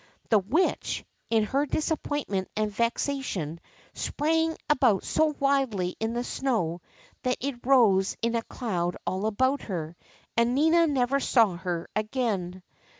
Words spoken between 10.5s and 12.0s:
Nina never saw her